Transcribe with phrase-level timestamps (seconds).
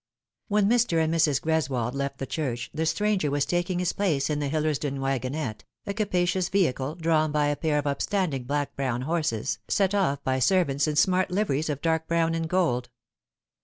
[0.47, 0.97] WHEN Mr.
[0.99, 1.39] and Mrs.
[1.39, 5.93] Greswold left the church, the stranger was taking his place in the Hillersdon wagonette, a
[5.93, 10.87] capacious vehicle, drawn by a pair of upstanding black brown horses, set off by servants
[10.87, 12.89] in smart liveries of dark brown and gold.